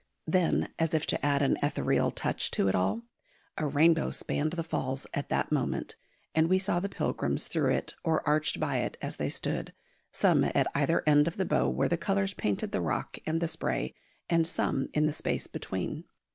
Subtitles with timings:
[0.25, 3.03] Then, as if to add an ethereal touch to it all,
[3.55, 5.95] a rainbow spanned the Falls at that moment,
[6.33, 9.73] and we saw the pilgrims through it or arched by it as they stood,
[10.11, 13.47] some at either end of the bow where the colours painted the rock and the
[13.47, 13.93] spray,
[14.27, 16.05] and some in the space between.